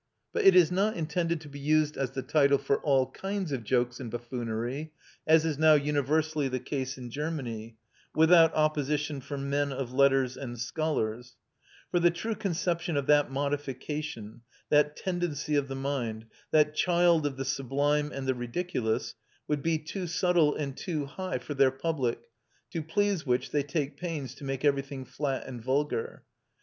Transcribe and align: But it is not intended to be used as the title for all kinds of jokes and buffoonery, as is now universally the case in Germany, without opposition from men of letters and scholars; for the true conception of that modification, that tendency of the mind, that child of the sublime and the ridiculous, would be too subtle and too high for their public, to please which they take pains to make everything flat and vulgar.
But 0.33 0.45
it 0.45 0.55
is 0.55 0.71
not 0.71 0.95
intended 0.97 1.41
to 1.41 1.47
be 1.47 1.59
used 1.59 1.95
as 1.95 2.09
the 2.09 2.23
title 2.23 2.57
for 2.57 2.79
all 2.81 3.11
kinds 3.11 3.51
of 3.51 3.63
jokes 3.63 3.99
and 3.99 4.09
buffoonery, 4.09 4.93
as 5.27 5.45
is 5.45 5.59
now 5.59 5.75
universally 5.75 6.47
the 6.47 6.59
case 6.59 6.97
in 6.97 7.11
Germany, 7.11 7.77
without 8.15 8.51
opposition 8.55 9.21
from 9.21 9.47
men 9.51 9.71
of 9.71 9.93
letters 9.93 10.35
and 10.37 10.57
scholars; 10.57 11.35
for 11.91 11.99
the 11.99 12.09
true 12.09 12.33
conception 12.33 12.97
of 12.97 13.05
that 13.05 13.29
modification, 13.29 14.41
that 14.69 14.97
tendency 14.97 15.53
of 15.55 15.67
the 15.67 15.75
mind, 15.75 16.25
that 16.49 16.73
child 16.73 17.27
of 17.27 17.37
the 17.37 17.45
sublime 17.45 18.11
and 18.11 18.25
the 18.25 18.33
ridiculous, 18.33 19.13
would 19.47 19.61
be 19.61 19.77
too 19.77 20.07
subtle 20.07 20.55
and 20.55 20.77
too 20.77 21.05
high 21.05 21.37
for 21.37 21.53
their 21.53 21.69
public, 21.69 22.17
to 22.71 22.81
please 22.81 23.23
which 23.27 23.51
they 23.51 23.61
take 23.61 23.97
pains 23.97 24.33
to 24.33 24.43
make 24.43 24.65
everything 24.65 25.05
flat 25.05 25.45
and 25.45 25.61
vulgar. 25.63 26.23